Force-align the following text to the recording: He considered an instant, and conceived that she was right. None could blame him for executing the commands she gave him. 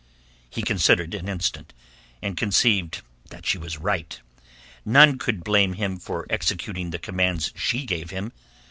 He 0.49 0.63
considered 0.63 1.13
an 1.13 1.29
instant, 1.29 1.75
and 2.23 2.35
conceived 2.35 3.03
that 3.29 3.45
she 3.45 3.59
was 3.59 3.77
right. 3.77 4.19
None 4.83 5.19
could 5.19 5.43
blame 5.43 5.73
him 5.73 5.99
for 5.99 6.25
executing 6.27 6.89
the 6.89 6.97
commands 6.97 7.53
she 7.55 7.85
gave 7.85 8.09
him. 8.09 8.31